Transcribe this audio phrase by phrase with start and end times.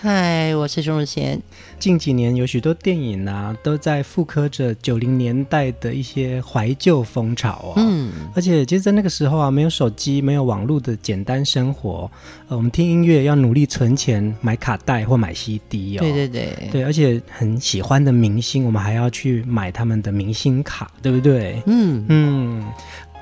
[0.00, 1.42] 嗨，我是熊汝贤。
[1.76, 7.72] 近几年有许多电影啊，都在复刻着九零年代的一些怀旧风潮哦。
[7.78, 12.08] 嗯，而且其实，在那个时候啊，没有手机、没有网络的简单生活，
[12.46, 16.00] 呃，我们听音乐要努力存钱买卡带或买 CD 哦。
[16.00, 21.60] 对对对，对，而且很喜欢的明星，我们还要去买他们的明星卡，对不对？
[21.66, 22.64] 嗯嗯。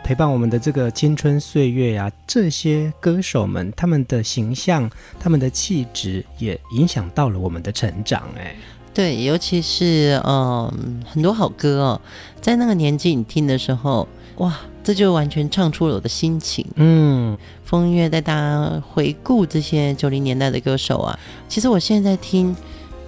[0.06, 8.22] 陪伴我们的这个青春岁月呀、啊，这些歌手们，他们的形象、他们的气质，也影响到了我们的成长。
[8.38, 8.54] 哎，
[8.94, 12.00] 对，尤其是嗯，很多好歌哦，
[12.40, 16.64] 在那个年纪你听的时候，哇，这就完全唱出了我的心情。
[16.76, 21.18] 嗯，疯音乐带大家回顾这些九零年代的歌手啊，
[21.48, 22.54] 其实我现在听，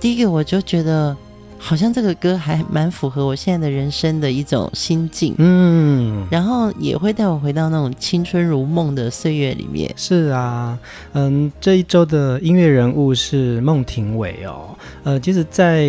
[0.00, 1.16] 第一个我就觉得。
[1.58, 9.92] 好像这个歌还蛮符合我现在的人生的一种心境，嗯，然后也会带我回到那种青春如梦的岁月里面。
[9.96, 10.78] 是啊，
[11.12, 15.88] 嗯，这一周的音乐人物是孟庭苇哦，呃，其实，在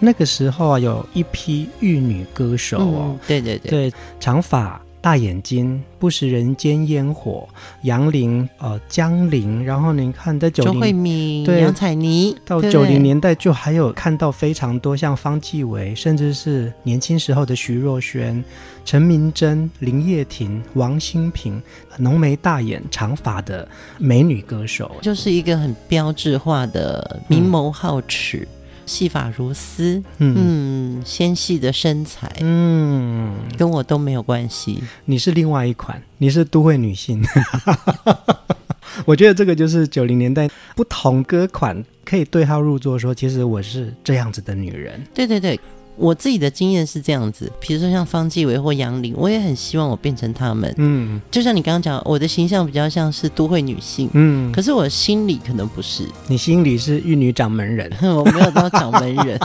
[0.00, 4.80] 那个时候啊，有一批玉女歌手哦，嗯、对对对，对，长发。
[5.02, 7.48] 大眼睛，不食人间烟火，
[7.82, 18.42] 杨林，呃，江玲，然后你看在九零，周慧敏，杨采妮，到九零年代就还有看到非常多像方季韦，甚至是年轻时候的徐若瑄、
[18.84, 21.60] 陈明真、林叶婷、王心平，
[21.98, 23.66] 浓眉大眼、长发的
[23.98, 28.46] 美女歌手，就是一个很标志化的明眸皓齿。
[28.48, 34.82] 嗯细发如丝，嗯，纤细的身材，嗯，跟我都没有关系。
[35.04, 37.22] 你是另外一款，你是都会女性。
[39.06, 45.02] 我觉得这个就是九零年代不同歌款可以对号入座，说其实我是这样子的女人。
[45.14, 45.58] 对对对。
[46.02, 50.74] 我自己的经验是这样子，比如说像方继伟或杨林，我也很希望我变成他们。
[50.76, 54.10] 嗯，就像你刚刚讲，我的形象比较像是都会女性。
[54.14, 56.04] 嗯，可是我心里可能不是。
[56.26, 59.38] 你心里是玉女掌门人， 我没有当掌门人，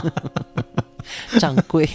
[1.38, 1.88] 掌柜。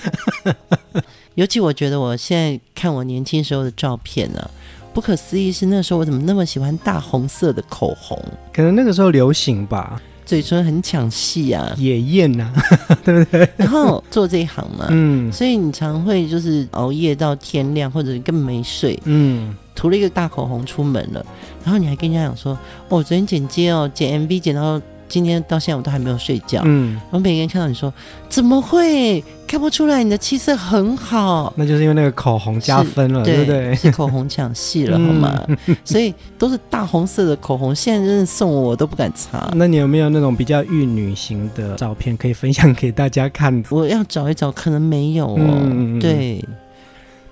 [1.35, 4.49] 尤其我觉得我现在看我年轻时候的照片呢、啊，
[4.93, 8.17] 不可思议是那时候我怎么那么喜欢大红色的口红？
[8.53, 10.01] 可能那个时候流行吧。
[10.25, 12.51] 嘴唇很抢戏啊，野艳呐，
[13.03, 13.47] 对不对？
[13.57, 21.25] 然后做这一行嘛，嗯，所以你常会就是熬夜到天亮，或者根本没睡，嗯，涂了一个大口红出门了，
[21.63, 22.53] 然后你还跟人家讲说，
[22.89, 24.81] 哦，我昨天剪接哦，剪 MV 剪到。
[25.13, 26.63] 今天到现在我都还没有睡觉。
[26.65, 27.93] 嗯，我每个人看到你说，
[28.27, 30.03] 怎么会看不出来？
[30.03, 33.75] 你的气色很好，那就是因为那个口红加分了，对不对？
[33.75, 35.45] 是口红抢戏了， 好吗？
[35.67, 39.47] 嗯、所以都是大红色的口红，现在真的送我，我都不敢擦。
[39.53, 43.63] 那你有没有那种比较玉女型的照片可以分享给大家看？
[43.69, 45.37] 我要找一找，可能没有哦。
[45.37, 46.43] 嗯、对。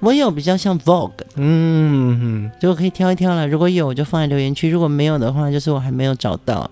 [0.02, 3.48] 我有比较像 Vogue，嗯，就可以挑一挑了。
[3.48, 6.70] 如果有，我就放在留言区；如果没有的话，就是我还没有找到。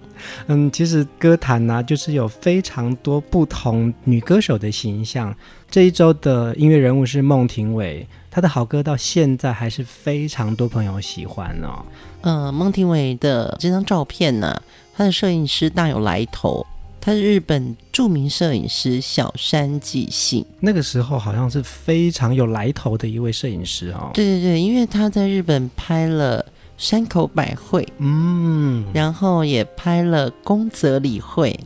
[0.47, 5.33] 嗯，其实歌坛呢、啊，就是有非常多不同女歌手的形象。
[5.69, 11.85] 这一周的音乐人物是孟庭苇，她的好歌到现在还是非常多朋友喜欢哦。
[12.21, 14.61] 呃，孟庭苇的这张照片呢、啊，
[14.97, 16.65] 她的摄影师大有来头。
[17.01, 24.11] 他是日本著名摄影师小山纪信，那个时候好像是非常有来头的一位摄影师哦。
[24.13, 26.45] 对对对，因为他在日本拍了
[26.77, 31.57] 山口百惠，嗯，然后也拍了宫泽理惠，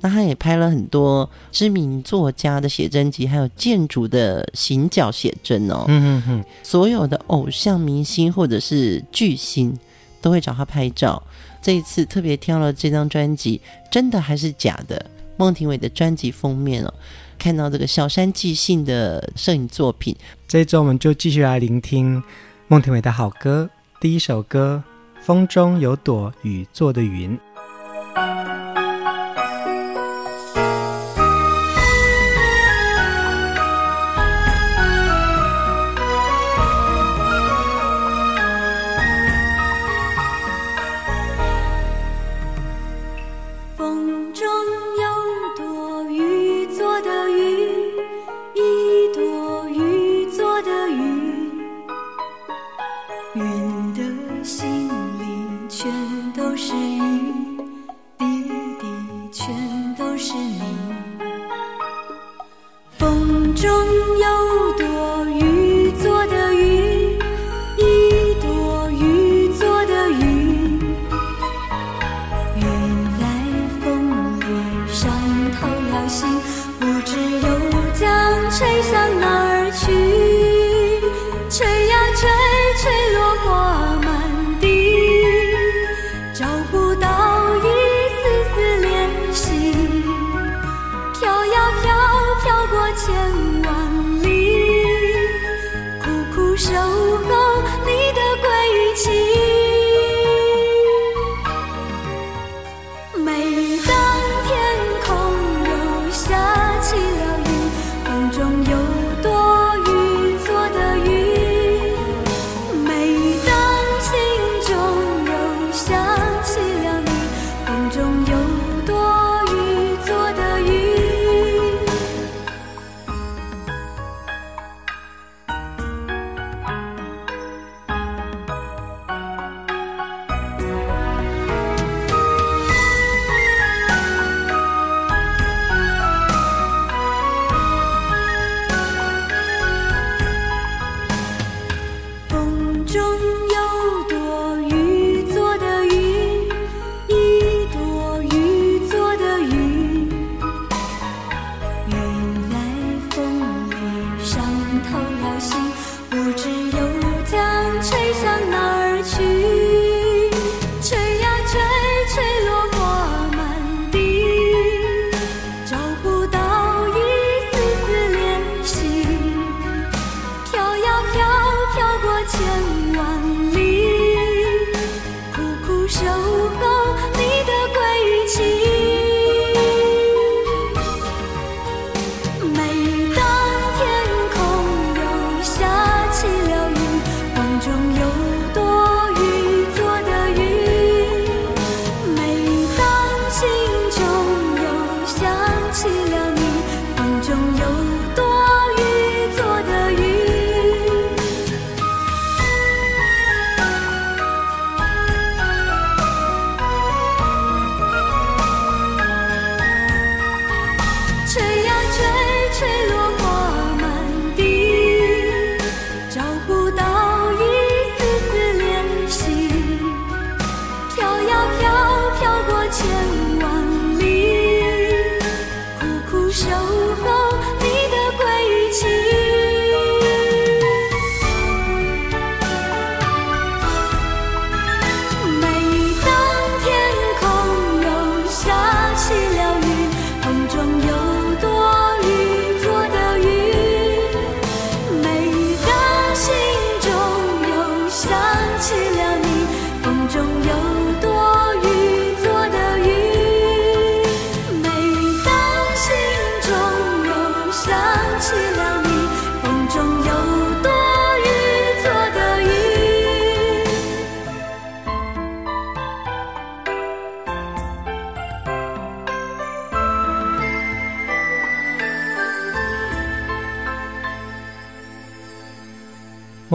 [0.00, 5.84] 那他也拍了很多知名作家的写真集，还有建筑的行脚写真哦。
[5.88, 9.76] 嗯嗯嗯，所有的偶像明星或者是巨星
[10.20, 11.22] 都会找他拍照。
[11.66, 13.60] 这一次特别挑了这张专辑，
[13.90, 15.04] 真的还是假的？
[15.36, 16.94] 孟庭苇的专辑封面哦，
[17.36, 20.14] 看到这个小山寄信的摄影作品。
[20.46, 22.22] 这一周我们就继续来聆听
[22.68, 23.68] 孟庭苇的好歌，
[24.00, 24.80] 第一首歌
[25.20, 27.36] 《风中有朵雨做的云》。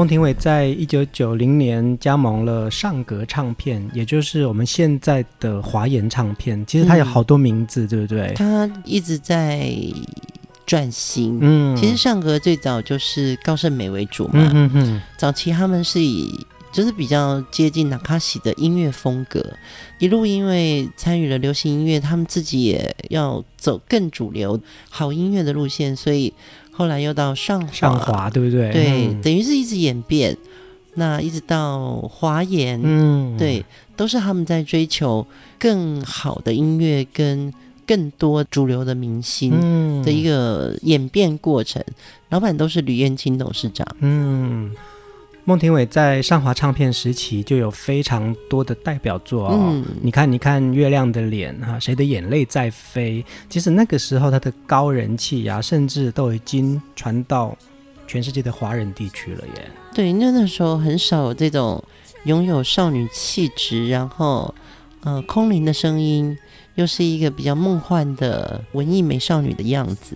[0.02, 6.66] 孟庭伟在一九九零年加盟了上格唱片，也就是我们现在的华研唱片。
[6.66, 8.34] 其实他有好多名字，嗯、对不对？
[8.34, 9.72] 他一直在
[10.66, 11.38] 转型。
[11.40, 14.32] 嗯，其实上格最早就是高胜美为主嘛。
[14.34, 15.02] 嗯嗯嗯。
[15.18, 16.34] 早期他们是以
[16.72, 19.46] 就是比较接近那卡西的音乐风格，
[20.00, 24.60] 一路因为参与了流行音乐，他们自己也要走更主流
[24.90, 26.34] 好音乐的路线，所以。
[26.74, 28.72] 后来又到上华，上华对不对？
[28.72, 30.36] 对，嗯、等于是一直演变。
[30.96, 33.64] 那一直到华研，嗯，对，
[33.98, 35.28] 都是他们在追求
[35.60, 37.54] 更好的音乐跟
[37.86, 41.84] 更多主流的明星的一个演变过程。
[41.86, 41.94] 嗯、
[42.30, 44.72] 老板都是吕燕青董事长，嗯。
[45.44, 57.58] 孟庭苇在上华唱片时期就有非常多的代表作哦，嗯、你看，你看《月亮的脸》哈，《谁的眼泪在飞》，其实那个时候他的高人气呀、啊，甚至都已经传到
[58.08, 59.72] 全世界的华人地区了耶。
[59.96, 61.84] 对，那那时候很少有这种
[62.26, 64.54] 拥有少女气质，然后
[65.04, 66.38] 呃空灵的声音，
[66.76, 70.16] 又是一个比较梦幻的文艺美少女的样子。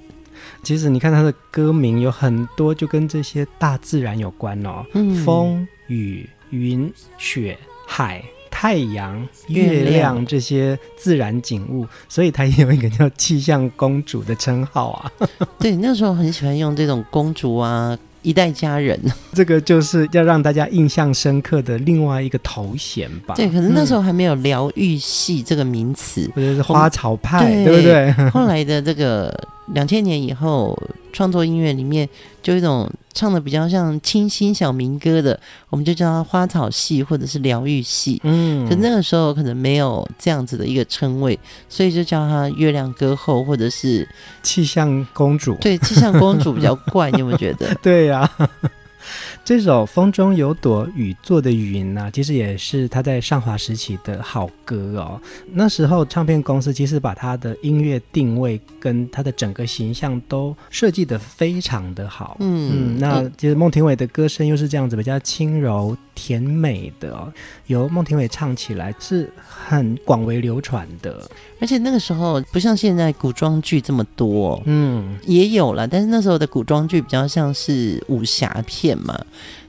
[0.66, 7.58] 其实你看他的歌名有很多就跟这些大自然有关哦，嗯、风、雨、云、雪、
[7.88, 8.22] 海。
[8.58, 15.12] 太阳、月亮这些自然景物，所以他也有一个叫气象公主的称号啊。
[15.60, 17.98] 对，那时候很喜欢用这种公主啊。
[18.22, 19.00] 一代佳人，
[19.34, 23.36] 这个就是要让大家印象深刻的另外一个头衔吧。
[23.36, 28.12] 对，可是那时候还没有疗愈系这个名词，或者是花草派，对，对不对？
[28.32, 30.78] 后来的这个两千年以后，
[31.12, 32.08] 创作音乐里面
[32.42, 32.90] 就一种。
[33.18, 38.20] 唱的比较像清新小民歌的，我们就叫它花草系或者是疗愈系。
[38.26, 44.06] 嗯，可那个时候可能没有这样子的一个称谓，所以就叫它月亮歌后或者是
[44.44, 45.56] 气象公主。
[45.62, 47.74] 对，气象公主比较怪，你有没有觉得？
[47.82, 48.50] 对呀、啊。
[49.46, 55.22] 这首《风中有朵雨做的云》呢，其实也是他在上华时期的好歌哦。
[55.54, 62.38] 那时候唱片公司其实把他的音乐定位跟他的整个形象都设计得非常的好。
[62.40, 67.32] 嗯嗯，那其实孟庭苇的歌声又是这样子比较轻柔甜美的哦，
[67.68, 71.30] 由孟庭苇唱起来是很广为流传的。
[71.60, 79.20] 而且那个时候不像现在古装剧这么多，嗯，也有了，但是那时候的古装剧比较像是武侠片嘛，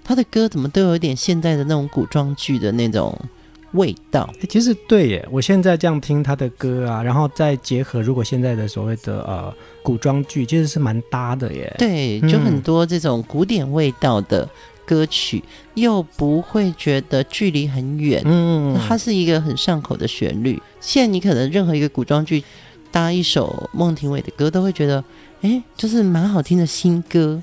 [0.02, 3.16] 他的歌怎么都有点现在的那种古装剧的那种
[3.72, 4.28] 味道。
[4.40, 11.74] 欸，其实对耶，我现在这样听他的歌啊，然后再结合如果现在的所谓的呃古装剧，其实是蛮搭的耶。
[11.78, 14.48] 对，就很多这种古典味道的。
[14.86, 15.42] 歌曲
[15.74, 20.62] 又不会觉得距离很远，嗯，它是一个很上口的旋律。
[20.80, 22.42] 现在你可能任何一个古装剧
[22.90, 25.04] 搭一首孟庭苇的歌，都会觉得，
[25.42, 27.42] 哎，就是蛮好听的新歌。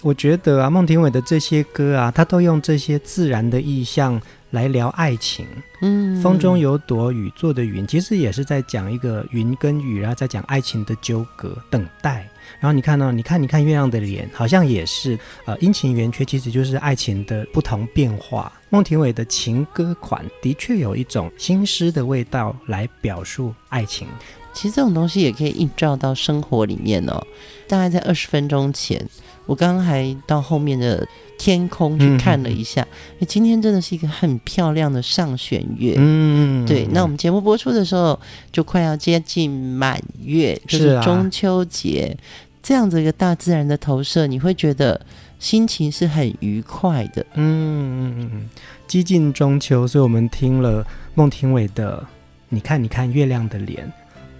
[0.00, 4.20] 我觉得啊，孟庭苇的这些歌啊，他都用这些自然的意象
[4.50, 5.46] 来聊爱情。
[5.80, 12.28] 嗯，风中有朵雨做的云，其实也是在讲一个云跟雨，然后在讲爱情的纠葛、等待。
[12.64, 13.12] 然后你看到、哦？
[13.12, 18.50] 你看，你看月亮的脸，好像也是呃，阴晴圆缺，其实就是爱情的不同变化。
[18.70, 24.08] 孟庭苇的情歌款的确有一种新诗的味道来表述爱情。
[24.54, 27.22] 其实这种东西也可以映照到生活里面哦。
[27.68, 29.04] 大概在二十分钟前，
[29.44, 31.06] 我刚刚还到后面的
[31.36, 32.86] 天空去看了一下，
[33.18, 35.94] 嗯、今天真的是一个很漂亮的上弦月。
[35.98, 36.86] 嗯，对。
[36.92, 38.18] 那我们节目播出的时候，
[38.52, 42.16] 就快要接近满月，就是中秋节。
[42.64, 44.98] 这样子一个大自然的投射，你会觉得
[45.38, 47.20] 心情是很愉快的。
[47.34, 48.48] 嗯嗯嗯，
[48.86, 50.82] 接近中秋，所以我们听了
[51.14, 51.98] 孟庭苇的
[52.48, 53.86] 《你看你看月亮的脸》。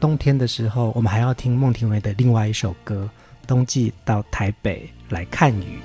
[0.00, 3.10] 冬天的时候，我们还要听孟庭苇的另外一首歌
[3.46, 5.78] 《冬季到台北来看雨》。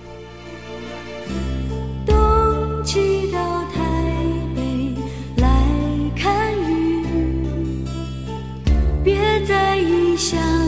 [2.05, 3.81] 冬季到台
[4.55, 4.95] 北
[5.41, 5.61] 来
[6.15, 7.03] 看雨，
[9.03, 10.58] 别在异乡。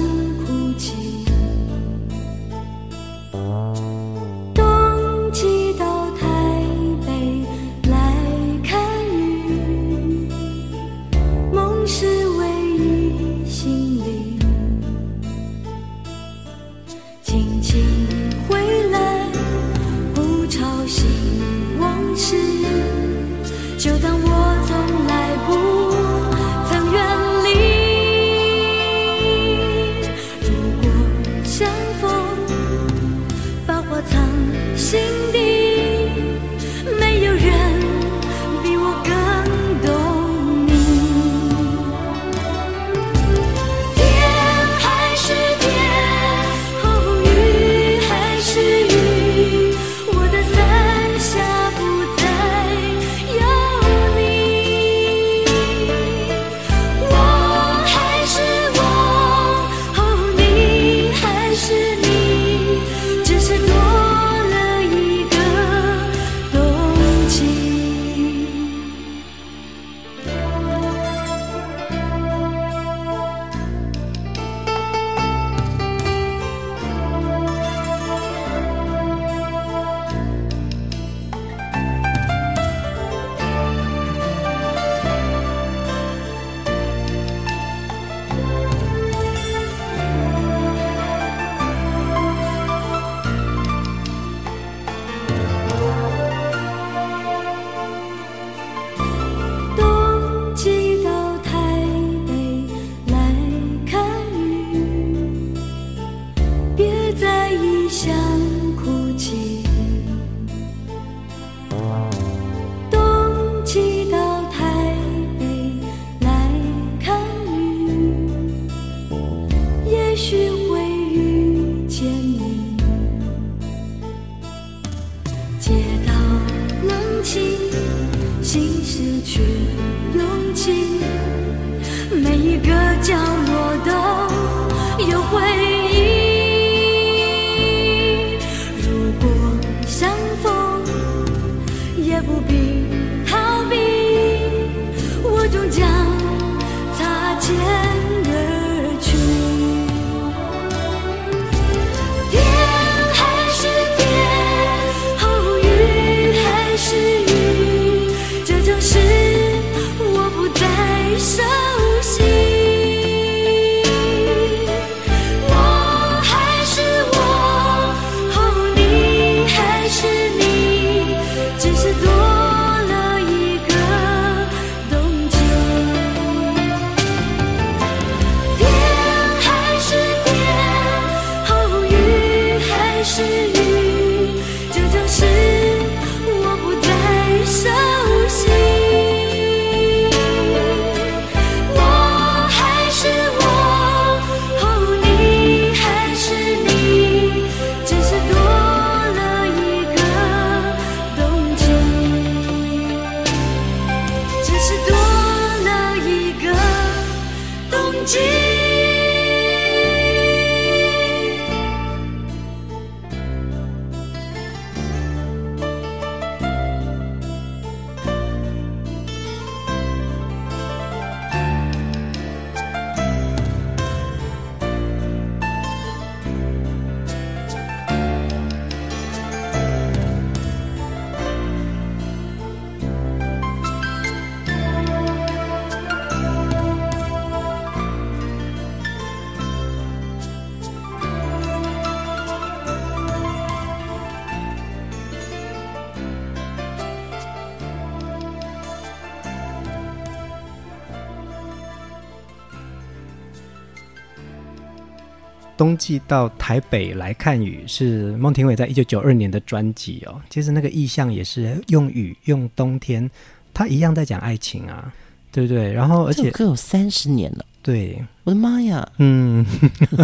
[255.62, 260.20] 冬季到台北来看雨，是孟庭苇在一九九二年的专辑哦。
[260.28, 263.08] 其实那个意象也是用雨，用冬天，
[263.54, 264.92] 他一样在讲爱情啊，
[265.32, 265.72] 对不对？
[265.72, 269.46] 然后而且这歌有三十年了，对，我的妈呀，嗯，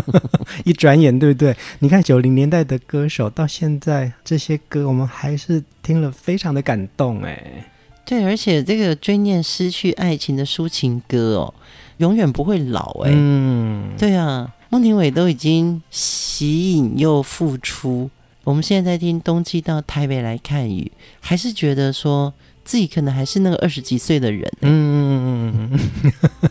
[0.63, 1.57] 一转眼，对不对？
[1.79, 7.65] 你看九零年代的歌手到现在这些歌，我们还是听了非常的感动哎。
[8.05, 11.53] 对，而且这个追念失去爱情的抒情歌哦，
[11.97, 13.11] 永远不会老哎。
[13.11, 14.53] 嗯，对啊。
[14.69, 18.09] 孟庭苇都已经吸引又复出，
[18.43, 22.33] 我们现在在听《冬季到台北来看雨》，还是觉得说
[22.65, 24.51] 自己可能还是那个二十几岁的人。
[24.61, 25.79] 嗯嗯嗯嗯，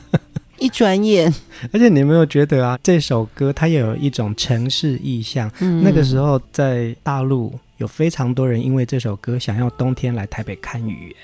[0.59, 1.33] 一转眼，
[1.73, 2.79] 而且你有没有觉得啊？
[2.83, 5.51] 这首歌它也有一种城市意象。
[5.61, 11.15] 嗯，那个时候在大陆有非常多人因为这首歌想要冬天来台北看雨。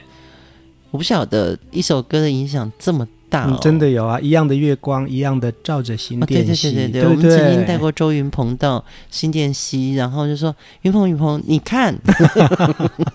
[0.92, 3.04] 我不晓得一首歌的影响这么。
[3.34, 6.68] 哦嗯、真的有啊，一样的月光，一样的照着新店溪。
[6.68, 11.98] 哦、对，对，对，对，对对对，我们曾经带过周云鹏到新店溪，然后就说：“云鹏，云鹏，你看。”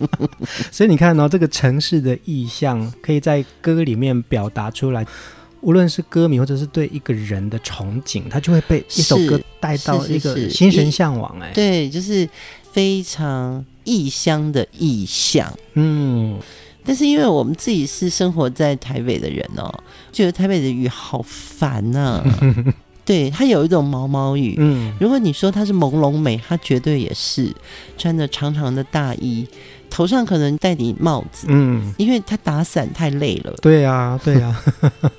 [0.71, 5.05] 所以你看哦，这个城市的意象可以在歌里面表达出来，
[5.61, 11.39] 无论是歌迷或者是对一个人的憧憬，他就会被一首歌带到一个心神向往。
[11.39, 12.27] 哎，对，就是
[12.71, 15.53] 非常异乡的意象。
[15.75, 16.39] 嗯。
[16.87, 19.69] 但是因为我们自己是生活在台北的人哦，
[20.13, 22.23] 觉得台北的雨好烦呐、啊。
[23.03, 24.55] 对，它有一种毛毛雨。
[24.57, 27.53] 嗯，如果你说它是朦胧美，它绝对也是
[27.97, 29.47] 穿着长长的大衣，
[29.89, 31.47] 头上可能戴顶帽子。
[31.49, 33.53] 嗯，因为它打伞太累了。
[33.61, 34.61] 对呀，对呀。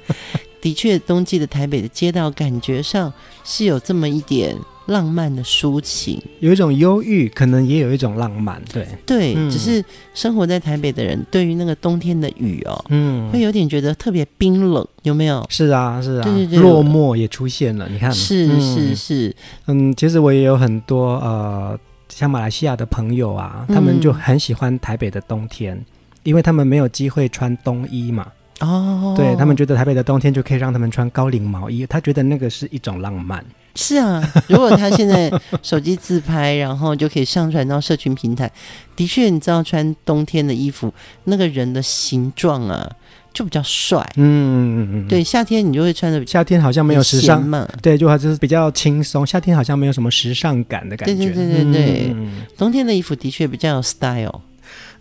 [0.61, 3.13] 的确，冬季的台北的街道感觉上
[3.45, 4.57] 是有这么一点。
[4.89, 8.87] 浪漫的抒情，有一种忧郁，可能也有一种浪漫，对。
[9.05, 15.47] 对，嗯、只是生活在台北的人，对于那个冬天的雨哦，嗯，会有点觉得特别冰冷，有没有？
[15.51, 25.85] 是啊，是啊，对对对，落寞也出现了，你看，是是是，嗯，其实我也有很多呃，像马来西亚的朋友啊，他们就很喜欢台北的冬天，嗯、
[26.23, 28.27] 因为他们没有机会穿冬衣嘛，
[28.61, 33.45] 哦，对他们觉得台北的冬天就可以让他们穿高领毛衣，他觉得那个是一种浪漫。
[33.75, 38.51] 是啊， 如果他现在手机自拍，然后就可以上传到社群平台。
[38.97, 40.93] 的确，你知道穿冬天的衣服，
[41.25, 42.91] 那个人的形状啊，
[43.33, 44.05] 就比较帅。
[44.17, 45.09] 嗯嗯嗯。
[45.09, 47.69] 对，夏天你就会穿的，夏天好像没有时尚嘛。
[47.81, 49.25] 对，就还是比较轻松。
[49.25, 51.15] 夏天好像没有什么时尚感的感觉。
[51.15, 54.41] 对对对对对，嗯、冬天的衣服的确比较有 style。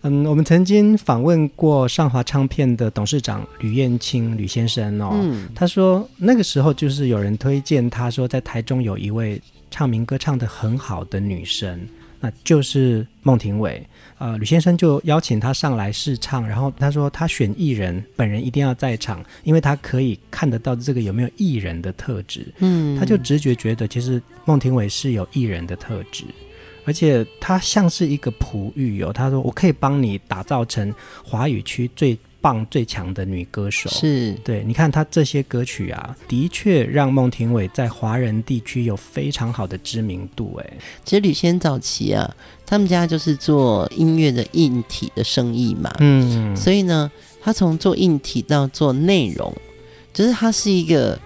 [0.02, 11.78] 嗯，我们曾经访问过上华唱片的董事长吕燕青吕先生哦，嗯、他说那个时候就是有人推荐他说在台中有一位唱民歌唱得很好的女生，
[12.20, 13.84] 那就是孟庭苇。
[14.18, 22.46] 呃，吕先生就邀请他上来试唱，然后他说他选艺人本人一定要在场，因为他可以看得到这个有没有艺人的特质。
[22.58, 26.24] 嗯，他就直觉觉得其实孟庭苇是有艺人的特质，
[26.88, 29.12] 而且他像是一个璞玉哦。
[29.12, 33.90] 他说我可以帮你打造成华语区最棒最强的女歌手。
[33.90, 40.58] 是对，你看他这些歌曲啊，的确让孟庭苇在华人地区有非常好的知名度。
[40.62, 40.72] 哎，
[41.04, 42.34] 其实吕先早期啊。
[42.64, 49.50] 他们家就是做音乐的硬体的生意嘛，嗯，所以呢，他从做硬体到做内容，
[50.12, 51.18] 就是他是一个，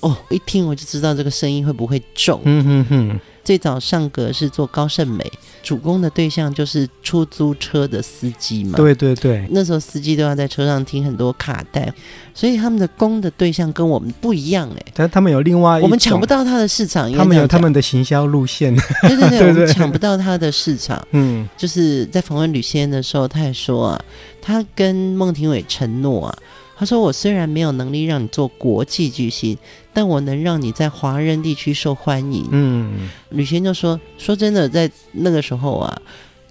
[0.00, 3.20] 哦，一听我就知道这个声音会不会重，嗯哼哼。
[3.50, 5.28] 最早上格是做高胜美，
[5.60, 8.76] 主攻的对象就是出租车的司机嘛。
[8.76, 11.92] 对对对，那时候司机都要在车上听很多卡带，
[12.32, 14.92] 所以他们的攻的对象跟我们不一样哎。
[14.94, 18.72] 但他们有另外我们抢不到他的市场，他们有他们的行销路线。
[19.02, 21.04] 对对对，对 对对，我们抢不到他的市场。
[21.10, 24.04] 嗯，就是在访问吕先的时候，他也说啊，
[24.40, 26.38] 他跟孟庭苇承诺啊。
[26.80, 29.58] 他说：“我虽然没有能力让你做国际巨星，
[29.92, 36.00] 但我能让你在华人地区受欢迎。”嗯，吕先就说：“说真的，在那个时候啊，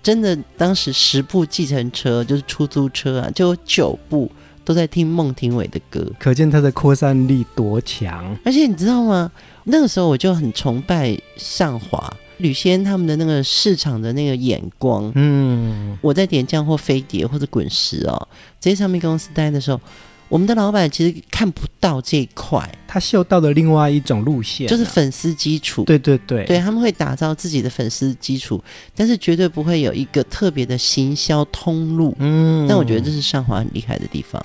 [0.04, 4.32] 真的当时十部计程车就是出租车啊，就有九部
[4.64, 8.38] 都在听孟庭苇的歌，可见他的扩散力多强。
[8.46, 9.32] 而且你知道吗？
[9.64, 15.12] 那个时候我就很崇拜上华吕先他们的那个市场的那个眼光。
[15.16, 18.28] 嗯，我在点将或飞碟或者滚石哦
[18.60, 19.82] 这些唱片公司待的时候。”
[20.30, 25.84] 我们的老板其实看不到这一块，他嗅到了另外一种路线，就是粉丝基础。
[25.86, 28.64] 对对对，对他们会打造自己的粉丝基础，
[28.96, 32.16] 但是绝对不会有一个特别的行销通路。
[32.20, 34.40] 嗯，但我觉得这是上华很厉害的地方。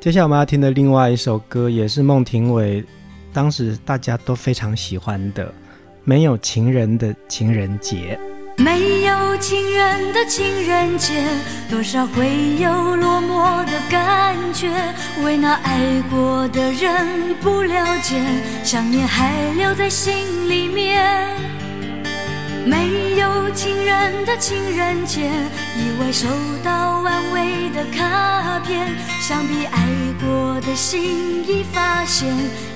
[0.00, 2.82] 接下来我们要听的另外一首歌，也是孟庭苇
[3.30, 5.44] 当时大家都非常喜欢的
[6.02, 8.18] 《没有情人的情人节》。
[8.62, 11.24] 没有情人的情人节，
[11.70, 14.68] 多少会有落寞的感觉，
[15.24, 18.20] 为那爱过的人不了解，
[18.62, 20.12] 想念还留在心
[20.46, 21.26] 里面。
[22.66, 26.28] 没有情人的情人节，意外收
[26.62, 26.70] 到
[27.02, 28.86] 安慰的卡片，
[29.22, 29.80] 想必爱
[30.20, 32.28] 过的心已发现，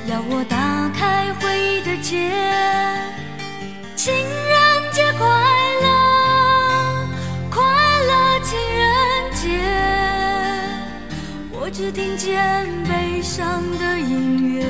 [0.06, 2.30] 要我打开回忆的结。
[3.94, 5.26] 情人节快
[5.82, 5.88] 乐。
[7.50, 7.60] 快
[8.06, 8.86] 乐情人
[9.34, 9.48] 节
[11.50, 14.64] 我只听见悲伤的音乐，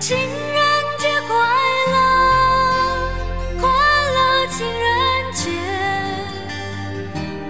[0.00, 0.58] 情人
[0.98, 1.36] 节快
[1.92, 1.94] 乐，
[3.60, 3.68] 快
[4.16, 4.18] 乐
[4.50, 5.48] 情人节，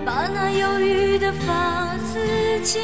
[0.05, 2.83] 把那忧郁的发丝轻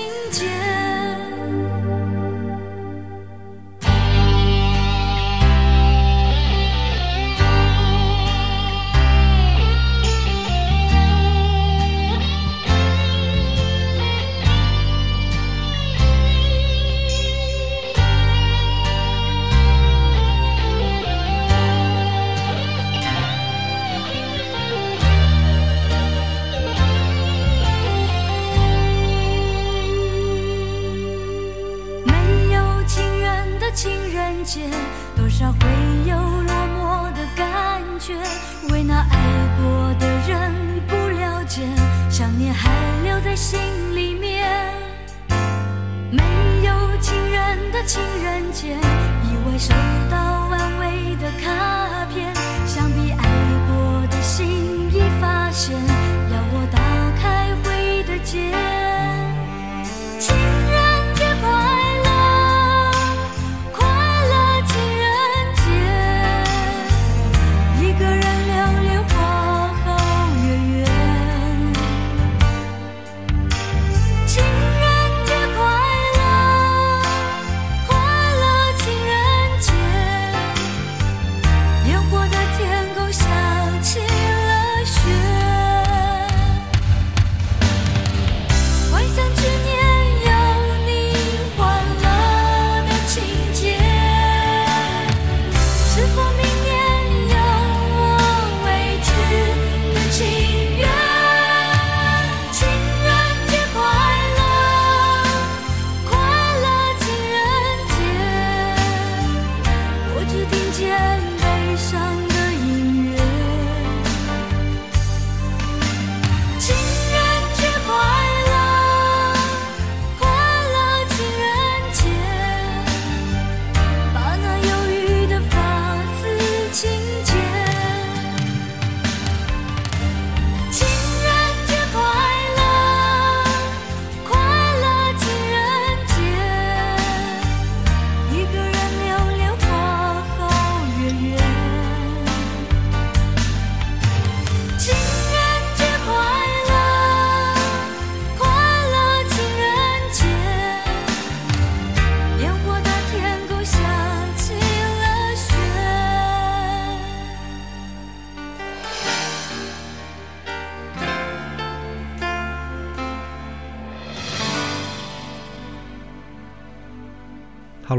[47.97, 49.73] 情人节，意外收
[50.11, 50.36] 到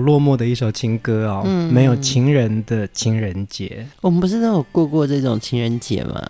[0.07, 3.85] 落寞的一首情歌哦，嗯、没有情人的情人节。
[3.99, 6.25] 我们不是都有过过这种情人节吗？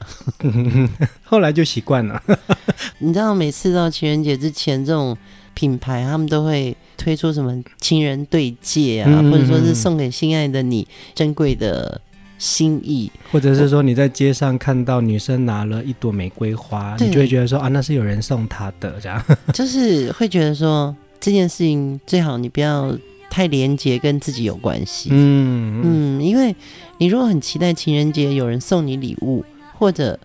[1.23, 2.19] 后来就习惯了。
[2.97, 5.15] 你知道，每次到情人节之前，这种
[5.53, 12.01] 品牌他们都会推出什么情人对戒啊，嗯、或者说是送给心爱的你珍贵的
[12.39, 22.91] 心意，或者是说你在街上看到女生拿了一朵玫瑰花，你就会觉得说啊，那是有人送她的，这样 就是会觉得说这件事情最好你不要。
[23.29, 26.55] 太廉洁跟自己有关系，嗯嗯，因为
[26.97, 29.43] 你如果很期待情人节有人送你礼物，
[29.77, 30.19] 或者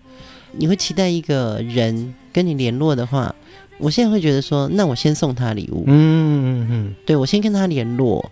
[0.53, 3.33] 你会期待一个人跟你联络的话，
[3.77, 8.23] 我现在会觉得说，那我先送他礼物，嗯嗯嗯，对，我先跟他联络，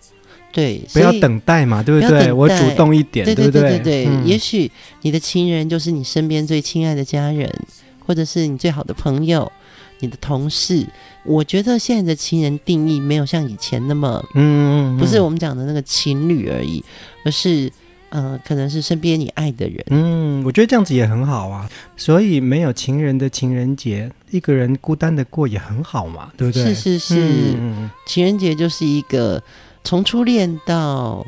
[0.51, 2.31] 对，不要等待嘛，对不对？
[2.31, 3.79] 我主动一点，对对对对？
[3.79, 7.51] 对，嗯、也许你的情人就是你身边最亲爱的家人，
[8.05, 9.51] 或者是你最好的朋友。
[10.01, 10.85] 你的同事，
[11.23, 16.83] 我觉得现在的情人定义没有像以前那么，嗯，不是我们讲的那个情侣而已，
[17.23, 17.71] 而是，
[18.09, 19.83] 呃，可能是身边你爱的人。
[19.91, 21.69] 嗯，我觉得这样子也很好啊。
[21.95, 26.73] 所以没有情人的情人节，一个人孤单的过也很好嘛，对不对？
[26.73, 29.41] 是是是，嗯，情人节就是一个
[29.83, 31.25] 从初恋到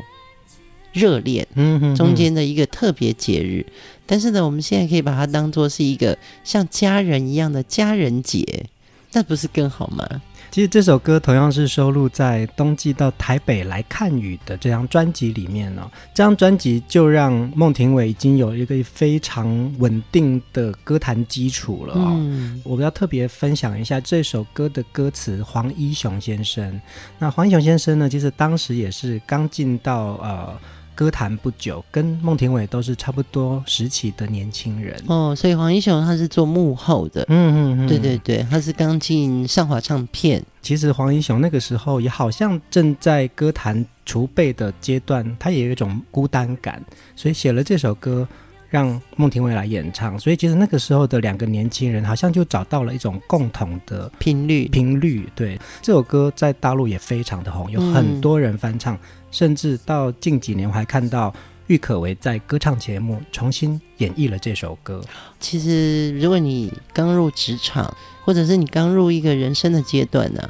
[0.92, 3.66] 热恋，嗯，中间的一个特别节日。
[4.06, 8.66] 但是呢，我们现在可以把它当做是一个像家人一样的家人节，
[9.14, 10.06] 那不是更好吗？
[10.52, 15.90] 其实这首歌同样是收录在《冬季到台北来看雨》的这张专辑里面哦。
[16.14, 22.12] 这张专辑就让孟庭苇已经有一个非常稳定的歌坛基础了哦。
[22.12, 26.80] 嗯，我们要特别分享一下这首歌的歌词，黄一雄先生。
[27.18, 30.56] 那黄一雄先生呢，其实当时也是刚进到呃。
[30.96, 35.02] 歌坛不久，跟孟庭苇都是差不多时期的年轻人。
[35.08, 40.44] 哦，所以黄英雄他是做幕后的，嗯嗯嗯，对对对，他是刚进上华唱片。
[40.62, 46.82] 其实黄英雄那个时候也好像正在歌坛储备的阶段，他也有一种孤单感，
[47.16, 48.28] 所以写了这首歌
[48.74, 50.18] 让孟庭苇来演唱。
[50.18, 55.30] 所以其实那个时候的两个年轻人好像就找到了一种共同的频率，频率。
[55.36, 58.96] 对，这首歌在大陆也非常的红，有很多人翻唱。
[58.96, 59.00] 嗯
[59.34, 61.34] 甚至到近几年，我还看到
[61.66, 65.02] 郁可唯在歌唱节目重新演绎了这首歌。
[65.40, 67.92] 其实，如果你刚入职场，
[68.24, 70.50] 或者是你刚入一个人生的阶段呢、啊，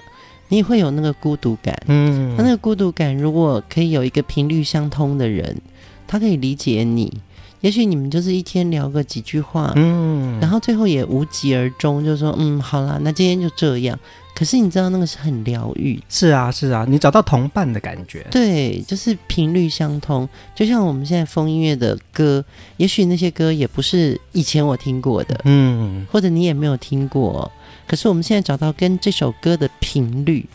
[0.50, 1.74] 你也会有那个孤独感。
[1.88, 5.62] 嗯，那那个孤独感，如果可以有一个频率相通的人，
[6.06, 7.22] 他可以理解你。
[7.63, 13.97] 也许你们就是一天聊个几句话，嗯，然后最后也无疾而终，就说嗯，好啦，那今天就这样。
[14.36, 20.28] 可是你知道那个是很疗愈，是啊是啊，你找到同伴的感觉，对，就是频率相通。
[20.54, 22.43] 就像我们现在风音乐的歌，
[22.76, 27.49] 也许那些歌也不是以前我听过的，嗯，或者你也没有听过。
[27.88, 30.45] 可是我们现在找到跟这首歌的频率，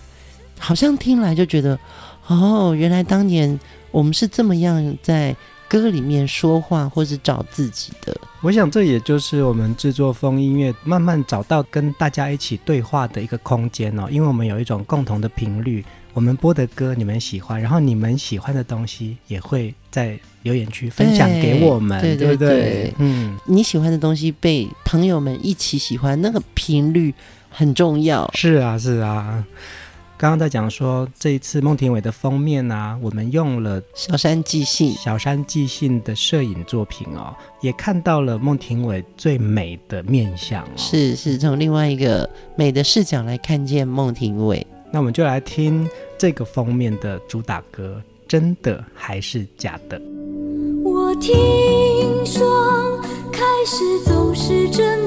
[0.59, 1.79] 好像听来就觉得，
[2.27, 3.59] 哦，原来当年
[3.93, 5.35] 我们是这么样在。
[5.69, 14.09] 歌里面说话，或是找自己的，我想这也就是我们制作风音乐，慢慢找到跟大家一起对话的一个空间哦。
[14.11, 22.49] 因为我们有一种共同的频率，我们播的歌你们喜欢，然后你们喜欢的东西也会在留言区分享给我们，对，对不对？
[22.49, 27.13] 对对对，嗯，你喜欢的东西被朋友们一起喜欢，那个频率
[27.51, 28.31] 很重要。
[28.35, 29.45] 是啊，是啊。
[30.19, 40.71] 刚刚在讲说，这一次孟庭苇的封面啊，我们用了小山寄信、小山寄信的摄影作品哦，也看到了孟庭苇最美的面相哦。
[40.77, 44.67] 是，是从另外一个美的视角来看见孟庭苇。
[44.91, 50.03] 那我们就来听这个封面的主打歌，真的还是假的？
[50.83, 51.33] 我听
[52.27, 53.01] 说，
[53.31, 54.98] 开始总是真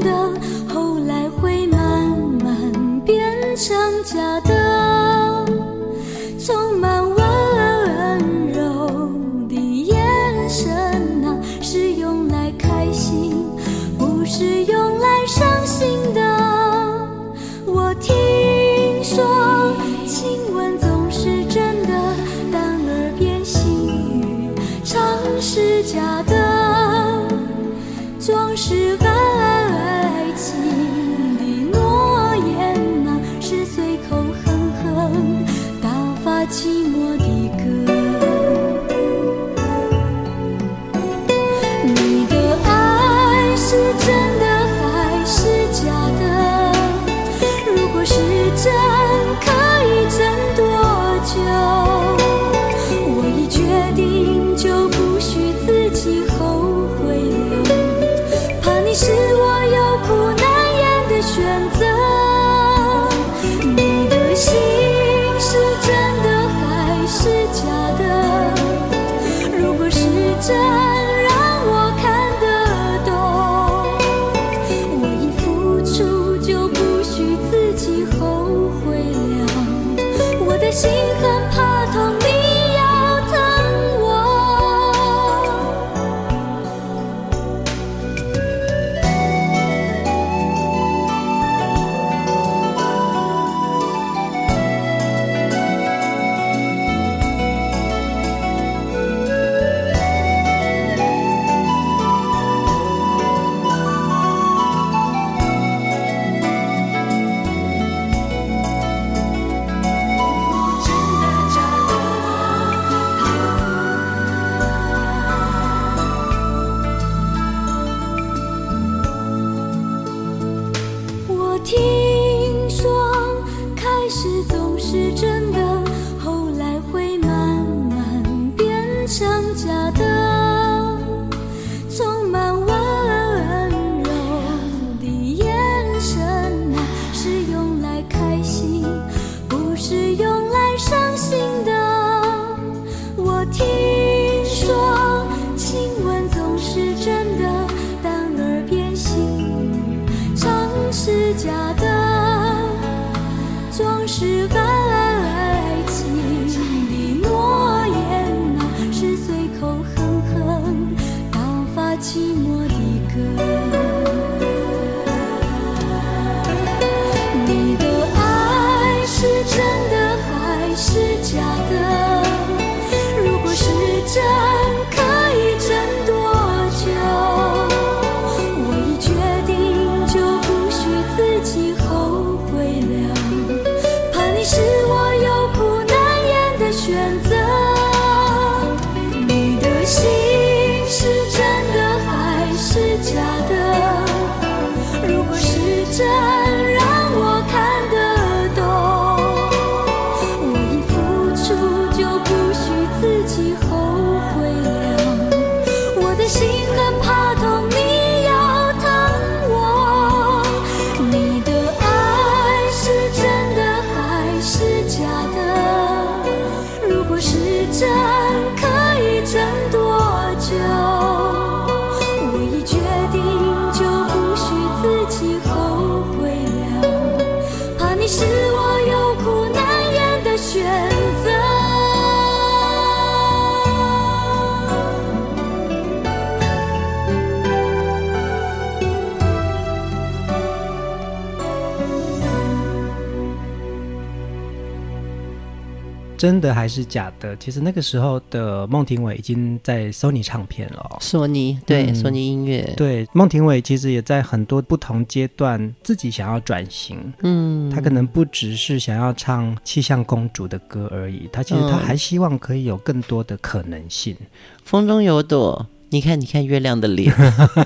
[246.22, 247.36] 真的还是假的？
[247.38, 250.98] 其实那个时候的孟庭苇已经在 Sony 唱片了哦。
[251.02, 253.08] 索尼对，索尼、嗯、音乐对。
[253.12, 257.12] 孟庭苇其实也在很多不同阶段自己想要转型。
[257.24, 264.16] 嗯，他可能不只是想要唱气象公主的歌而已，他其实他还希望可以有更多的可能性。
[264.20, 264.28] 嗯、
[264.64, 265.66] 风中有朵。
[265.94, 267.14] 你看，你看月亮的脸，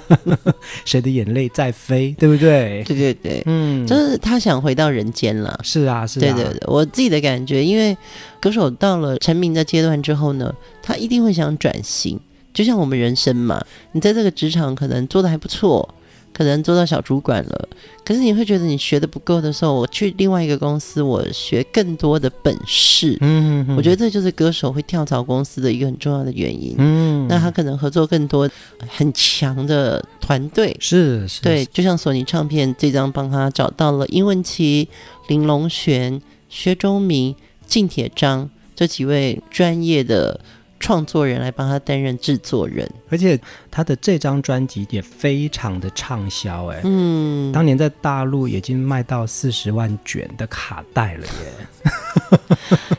[0.83, 2.83] 谁的眼泪在飞，对不对？
[2.83, 5.59] 对对对，嗯，就是他想回到人间了。
[5.63, 7.95] 是啊，是啊，对对对，我自己的感觉，因为
[8.39, 12.19] 歌手到了成名的阶段之后呢，他一定会想转型，
[12.51, 15.87] 就像我们人生嘛，你在这个职场可能做的还不错。
[16.35, 17.69] 可能做到小主管了，
[18.03, 23.17] 可是你会觉得你学的不够的时候，我去另外一个公司，我学更多的本事。
[23.21, 26.75] 嗯我觉得这就是歌手会跳槽公司的一个很重要的原因。
[26.77, 28.49] 嗯，那他可能合作更多
[28.85, 30.75] 很强的团队。
[30.81, 34.89] 是是，对，就像索尼唱片这张帮他找到了殷文琪、
[35.29, 37.33] 林隆璇、薛忠明、
[37.65, 40.41] 靳铁章这几位专业的。
[40.79, 43.39] 创作人来帮他担任制作人，而且
[43.71, 51.91] 他的这张专辑也非常的畅销，哎，嗯，当年在大陆已经卖到四十万卷的卡带了耶。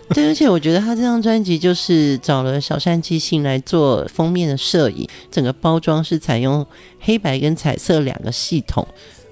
[0.15, 6.67] 对，而且我觉得他这张专辑就是找了小山纪信来做封面的摄影，整个包装是采用
[7.01, 8.87] 黑白跟彩色两个系统。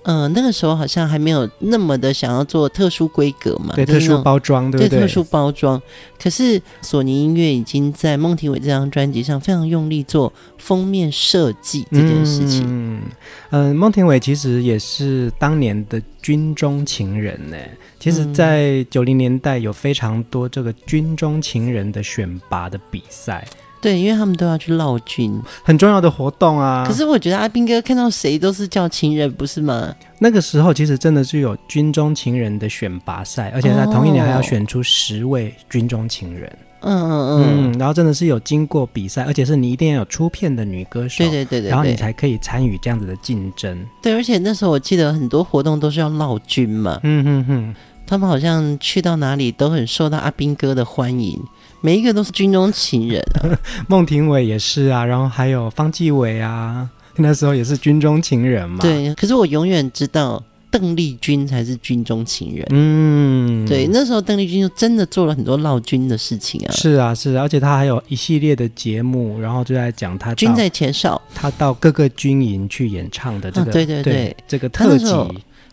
[0.05, 4.89] 嗯、呃，那个时候好像还没有那么的想要做特殊规格嘛，对，特殊包装，对不对？
[4.89, 5.81] 对，特殊包装。
[6.23, 12.65] 可是索尼音乐已经在孟庭苇这张专辑上非常用力做封面设计这件事情。
[12.67, 13.03] 嗯，
[13.51, 17.57] 呃，孟庭苇其实也是当年的军中情人呢。
[17.99, 23.47] 其实，在九零年代有非常多这个军中情人的选拔的比赛。
[23.85, 26.87] 对，因为他们都要去劳军，很重要的活动啊。
[26.89, 29.95] 可是我觉得阿兵哥看到谁都是叫情人，不是吗？
[30.19, 36.51] 那个时候其实真的是有军中情人的选拔赛，而且在同一年还要选出十位军中情人。
[36.81, 43.87] 嗯嗯嗯，嗯，然后真的是有经过比赛，而且是你一定要有出片的女歌手，对对对对，然后你才可以参与这样子的竞争。
[44.01, 46.99] 对，而且那时候我记得很多活动都是要闹军嘛。
[47.03, 47.75] 嗯哼哼，
[48.07, 51.39] 他们好像去到哪里都很受到阿兵哥的欢迎。
[51.85, 53.53] 每一个都是军中情人啊，
[53.89, 58.79] 孟庭苇也是啊，然后还有方季惟啊，那时候也是军中情人嘛。
[58.81, 62.67] 对，可是我永远知道邓丽君才是军中情人。
[62.71, 66.73] 嗯，对，那时候邓丽君就真的做了很多闹军的事情啊。
[66.73, 75.05] 是啊，是啊，而且她还有一系列的节目，然后就在讲她军在前哨，她到各个军营去演唱的这个，啊、对对对，对，这个特辑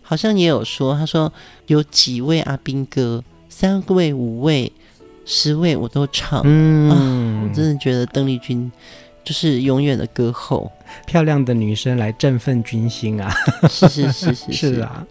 [0.01, 1.31] 好像也有说，他说
[1.67, 4.69] 有几位阿兵哥，三位五位。
[5.25, 8.71] 十位我都唱，嗯、啊，我真的觉得邓丽君
[9.23, 10.71] 就是永远的歌后，
[11.05, 13.31] 漂亮的女生来振奋军心啊！
[13.69, 15.05] 是是是是是啊！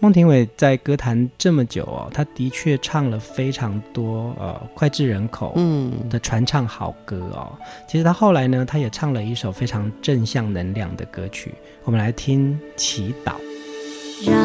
[0.00, 7.50] 孟庭苇在歌坛这么久哦，她的确唱了非常多呃脍炙人口嗯的传唱好歌哦。
[7.58, 11.52] 嗯、其实她后来呢，她也唱了一首非常正向能量的歌曲，
[11.84, 13.32] 我们来听《祈祷》。
[14.30, 14.36] 让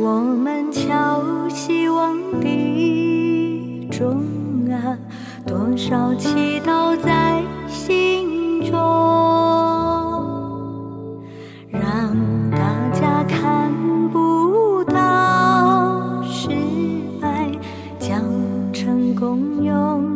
[0.00, 2.99] 我们敲希望的
[4.00, 4.24] 中
[4.72, 4.96] 啊，
[5.46, 8.72] 多少祈祷在心中，
[11.68, 13.70] 让大家看
[14.10, 16.48] 不到失
[17.20, 17.50] 败，
[17.98, 18.22] 将
[18.72, 20.09] 成功拥。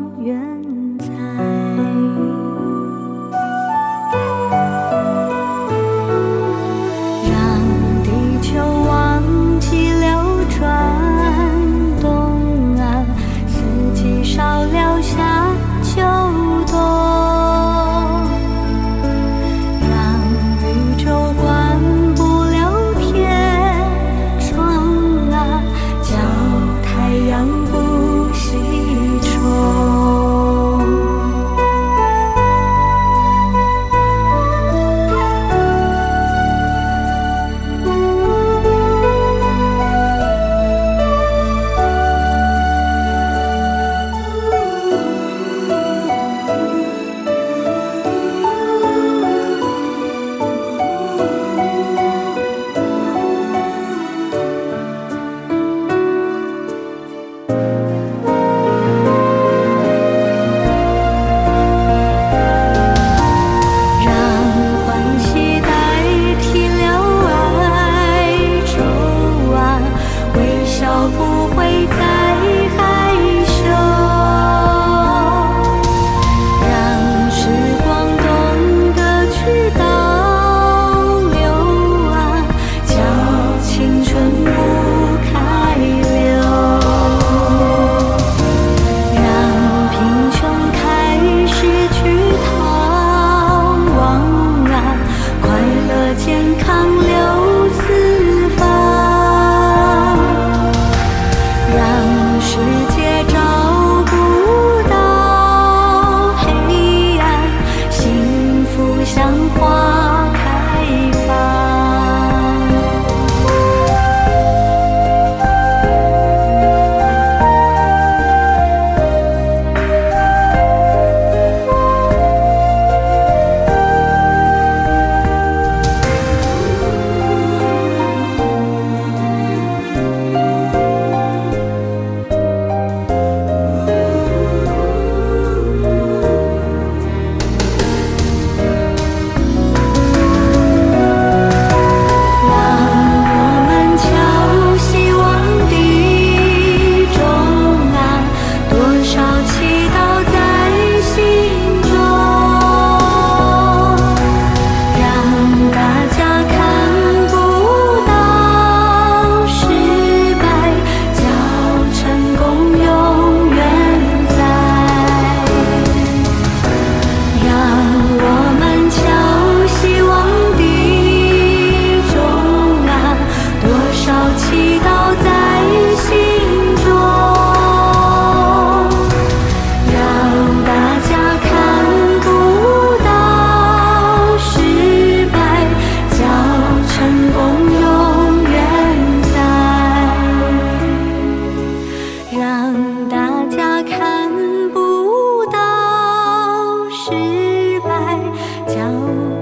[198.66, 198.74] 叫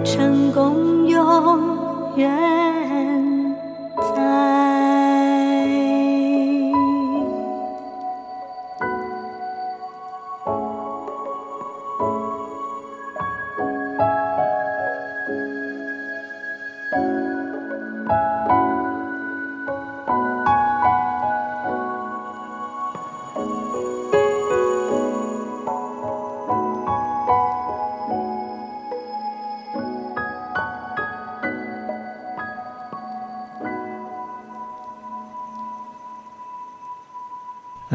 [0.05, 2.82] 成功永远。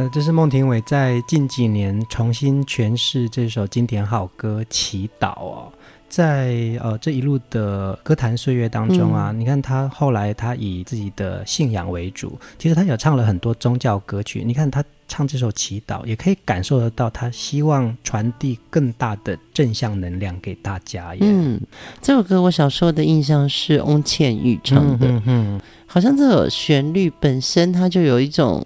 [0.07, 5.69] 呃，这是孟庭苇在近几年重新诠释这首经典好歌《祈祷》哦，
[6.07, 14.43] 在呃这一路的歌坛岁月当中啊，嗯、你看他后来他以自己的信仰为主，其实他有唱了很多宗教歌曲。
[14.45, 21.13] 你看他唱这首《祈祷》，也可以感受得到他希望传递更大的正向能量给大家。
[21.19, 21.59] 嗯，
[22.01, 28.65] 这首歌我小时候的印象是翁倩玉唱的，嗯，嗯，好像这首旋律本身它就有一种。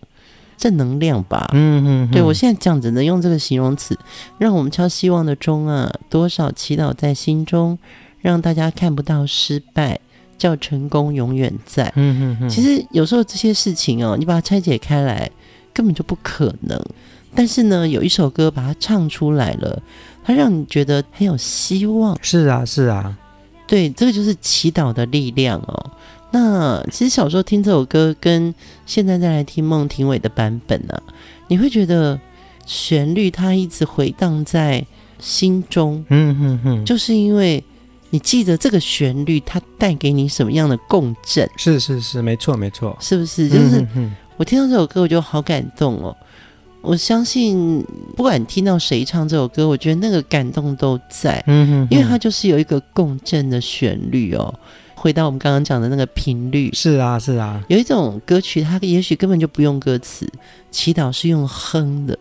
[0.62, 3.97] 正能量吧，嗯嗯，对，我现在讲只能用这个形容词，
[4.38, 7.80] 让我们敲希望的钟啊，多少祈祷在心中，
[8.20, 9.99] 让大家看不到失败，
[10.38, 11.91] 叫成功永远在。
[11.95, 15.28] 嗯嗯，其实有时候这些事情哦，你把它拆解开来，
[15.74, 16.80] 根本就不可能。
[17.34, 19.82] 但是呢，有一首歌把它唱出来了，
[20.24, 22.16] 它让你觉得很有希望。
[22.22, 23.18] 是啊，是啊，
[23.72, 25.92] 对，这个就是祈祷的力量哦。
[26.32, 28.54] 那其实小时候听这首歌，跟
[28.86, 31.04] 现在再来听孟庭苇的版本呢、啊，
[31.48, 32.20] 你会觉得
[32.66, 34.86] 旋律它一直回荡在
[35.20, 37.64] 心中，嗯哼哼，就是因为
[38.10, 41.50] 你记得这个旋律，它带给你什么样的共振？
[41.56, 43.48] 是是是，没错没错，是不是？
[43.48, 43.88] 就是
[44.36, 46.14] 我听到这首歌，我就好感动哦。
[46.82, 51.44] 我相信，不管听到谁唱这首歌，我觉得那个感动都在。
[51.48, 54.54] 嗯哼，因为它就是有一个共振的旋律哦。
[54.96, 60.28] 回到我们刚刚讲的那个频率，是啊是啊，有一种歌曲，它也许根本就不用歌词，
[60.70, 62.18] 祈祷是用哼的，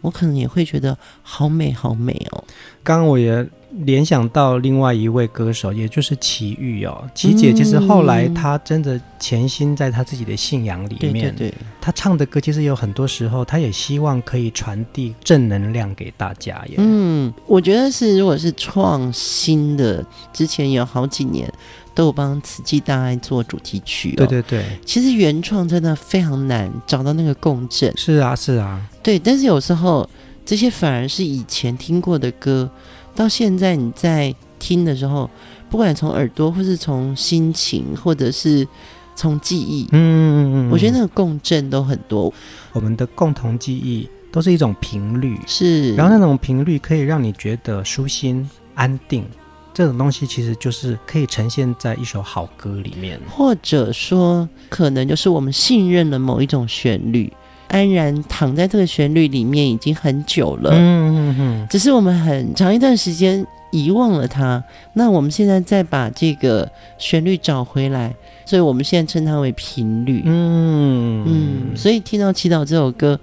[0.00, 2.44] 我可能也会觉得好美好美哦。
[2.82, 3.46] 刚刚我也。
[3.80, 16.74] 联想到另外一位歌手，也就是齐豫哦，齐姐其实后来她真的潜心在她自己的信仰里面，嗯、对，对对，她唱的歌其实有很多时候，她也希望可以传递正能量给大家耶。
[16.78, 21.52] 嗯，我觉得是，如果是创新的，之前有好几年
[21.94, 27.92] 都有帮《慈济大爱》做主题曲，哦，对对对，其实原创真的非常难找到那个共振。
[27.96, 30.08] 是啊，是啊，对，但是有时候
[30.46, 32.70] 这些反而是以前听过的歌。
[33.14, 35.28] 到现在你在听的时候，
[35.70, 38.66] 不管从耳朵，或是从心情，或者是
[39.14, 42.32] 从记忆，嗯嗯嗯，我觉得那个共振都很多。
[42.72, 49.24] 我们的共同记忆都是一种频率，是，然后那种频率可以让你觉得舒心、安定，
[49.72, 57.32] 这种东西其实就是可以呈现在一首好歌里面，或者说，可能就是我们信任了某一种旋律。
[57.74, 64.62] 安然躺在这个旋律里面已经很久了，嗯嗯嗯，只是我们很长一段时间遗忘了它。
[64.92, 68.14] 那我们现在再把这个旋律找回来，
[68.46, 71.76] 所以我们现在称它为频率，嗯嗯。
[71.76, 73.18] 所以听到《祈祷》这首歌，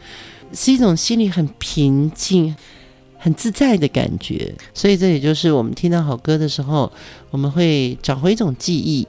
[0.52, 2.54] 是一种心里很平静、
[3.18, 4.54] 很自在的感觉。
[4.74, 6.92] 所以这也就是我们听到好歌的时候，
[7.30, 9.08] 我们会找回一种记忆。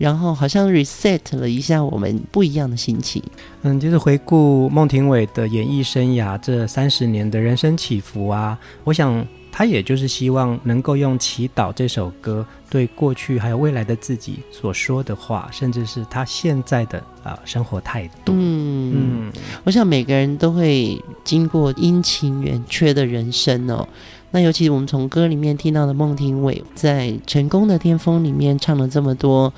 [0.00, 3.22] 然后好像 reset 了一下我们不一样的心情。
[3.60, 9.22] 嗯，就是回顾孟庭苇的演艺生涯这三十年的人生起伏啊，我想
[9.52, 18.32] 他也就是希望能够用《祈祷》这首歌对过去还有未来的自己所说的话，甚至是他现在的啊、呃、生活态度。
[18.34, 18.92] 嗯
[19.26, 19.32] 嗯，
[19.64, 23.86] 我想每个人都会经过阴晴圆缺的人生哦。
[24.30, 29.52] 那尤其我们从歌里面听到的孟庭苇在《成功的巅峰》里面唱了这么多。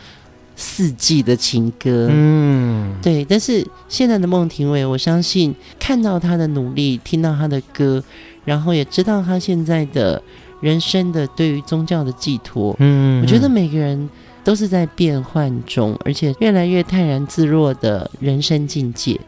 [0.54, 3.24] 四季的情歌，嗯，对。
[3.24, 8.02] 但是现在的孟庭苇，我相信看到他的努力，听到他的歌，
[8.44, 10.22] 然后也知道他现在的
[10.60, 14.08] 人生的对于宗教的寄托，嗯，我觉得每个人
[14.44, 19.18] 都是在变换中，而且越来越泰然自若的人生境界。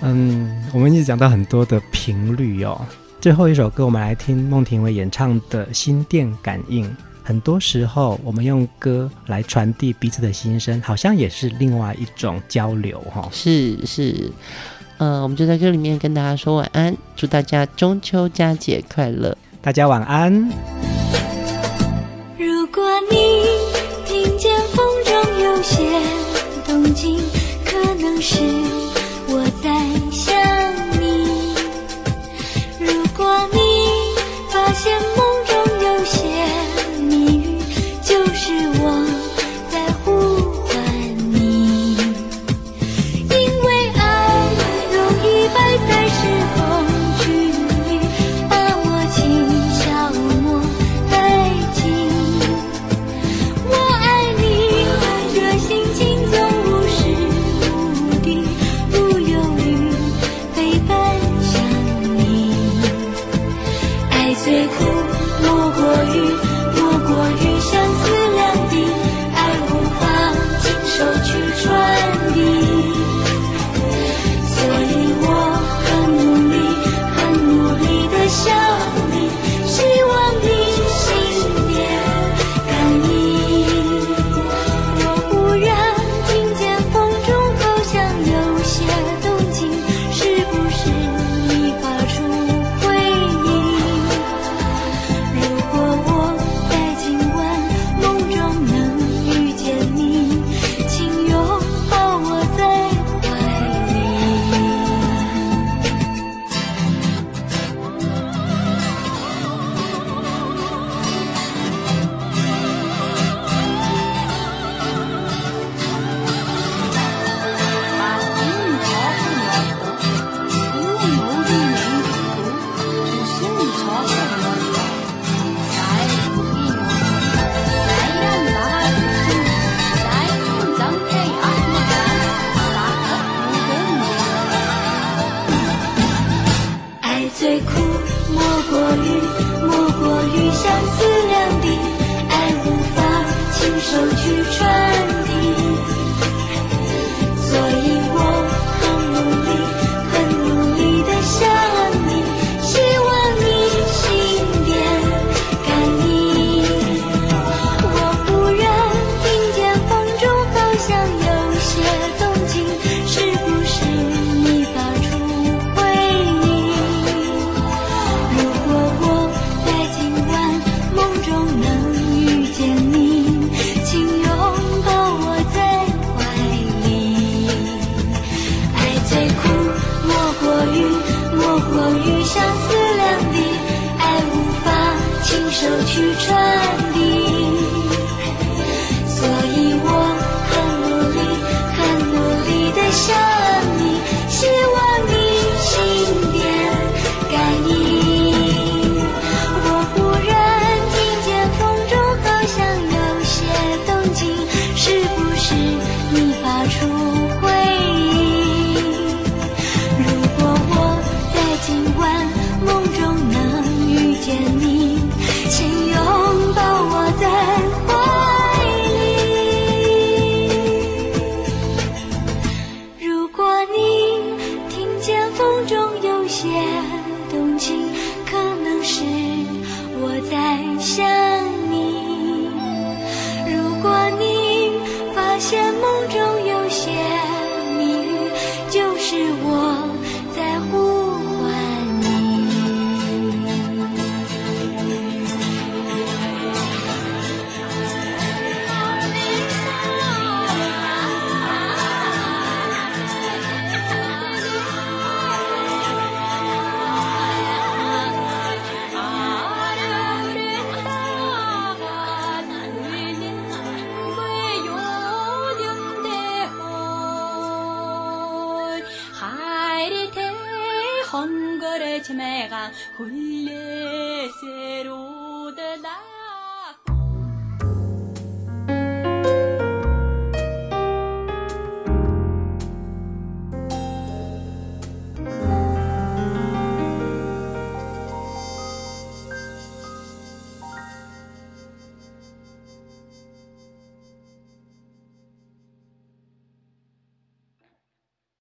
[0.00, 2.80] 嗯，我们一直讲到很多的频率哦，
[3.20, 6.84] 最后一首歌，我们来听孟庭苇演唱的《心电感应》。
[7.26, 13.26] 很多时候，我们用歌来传递彼此的心声，好像也是另外一种交流，哈。
[13.32, 14.30] 是是，
[14.98, 20.32] 呃，我们就在这里面跟大家说晚安，祝大家中秋佳节快乐，大家晚安。
[22.36, 23.46] 如果你
[24.04, 25.82] 听见风中有些
[26.66, 27.18] 动静，
[27.64, 28.38] 可能是